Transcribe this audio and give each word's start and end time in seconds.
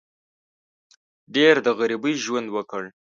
ډېر 1.35 1.55
د 1.65 1.67
غریبۍ 1.79 2.13
ژوند 2.25 2.47
وکړ. 2.55 2.83